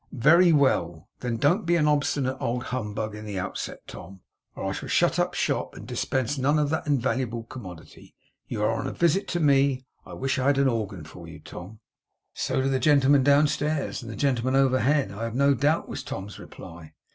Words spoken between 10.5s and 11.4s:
an organ for you,